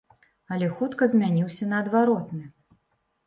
Але 0.53 0.69
хутка 0.77 1.07
змяніўся 1.11 1.67
на 1.73 1.81
адваротны. 1.85 2.43